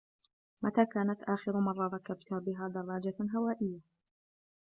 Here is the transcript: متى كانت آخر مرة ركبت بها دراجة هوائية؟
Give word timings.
متى 0.61 0.85
كانت 0.85 1.21
آخر 1.23 1.59
مرة 1.59 1.87
ركبت 1.93 2.25
بها 2.33 2.67
دراجة 2.67 3.15
هوائية؟ 3.35 3.79